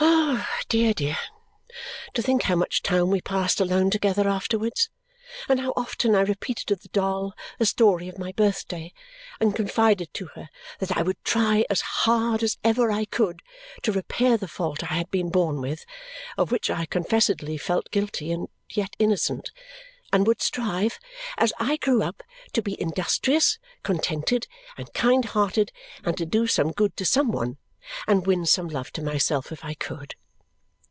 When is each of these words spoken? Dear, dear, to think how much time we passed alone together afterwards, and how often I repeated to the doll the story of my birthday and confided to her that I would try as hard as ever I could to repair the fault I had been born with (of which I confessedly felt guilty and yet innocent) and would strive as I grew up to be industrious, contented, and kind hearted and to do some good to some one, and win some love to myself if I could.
Dear, 0.67 0.93
dear, 0.93 1.17
to 2.13 2.21
think 2.21 2.43
how 2.43 2.55
much 2.55 2.81
time 2.81 3.09
we 3.09 3.19
passed 3.19 3.59
alone 3.59 3.89
together 3.91 4.27
afterwards, 4.29 4.89
and 5.49 5.59
how 5.59 5.73
often 5.75 6.15
I 6.15 6.21
repeated 6.21 6.67
to 6.67 6.75
the 6.77 6.87
doll 6.87 7.33
the 7.59 7.65
story 7.65 8.07
of 8.07 8.17
my 8.17 8.31
birthday 8.31 8.93
and 9.41 9.55
confided 9.55 10.11
to 10.13 10.27
her 10.27 10.47
that 10.79 10.97
I 10.97 11.01
would 11.01 11.21
try 11.25 11.65
as 11.69 11.81
hard 11.81 12.41
as 12.41 12.57
ever 12.63 12.89
I 12.89 13.03
could 13.03 13.41
to 13.83 13.91
repair 13.91 14.37
the 14.37 14.47
fault 14.47 14.81
I 14.89 14.95
had 14.95 15.11
been 15.11 15.29
born 15.29 15.59
with 15.61 15.85
(of 16.37 16.51
which 16.51 16.69
I 16.69 16.85
confessedly 16.85 17.57
felt 17.57 17.91
guilty 17.91 18.31
and 18.31 18.47
yet 18.69 18.95
innocent) 18.97 19.51
and 20.13 20.25
would 20.25 20.41
strive 20.41 20.99
as 21.37 21.51
I 21.59 21.75
grew 21.75 22.01
up 22.01 22.23
to 22.53 22.61
be 22.61 22.79
industrious, 22.81 23.59
contented, 23.83 24.47
and 24.77 24.91
kind 24.93 25.25
hearted 25.25 25.73
and 26.03 26.17
to 26.17 26.25
do 26.25 26.47
some 26.47 26.71
good 26.71 26.95
to 26.97 27.03
some 27.03 27.31
one, 27.31 27.57
and 28.07 28.25
win 28.25 28.45
some 28.45 28.69
love 28.69 28.93
to 28.93 29.01
myself 29.03 29.51
if 29.51 29.65
I 29.65 29.73
could. 29.73 30.15